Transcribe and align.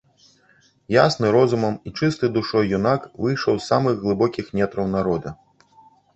Ясны 0.95 1.27
розумам 1.35 1.75
і 1.89 1.93
чысты 1.99 2.31
душой 2.39 2.73
юнак 2.79 3.07
выйшаў 3.27 3.53
з 3.61 3.67
самых 3.69 3.95
глыбокіх 4.03 4.45
нетраў 4.63 4.85
народа. 4.97 5.29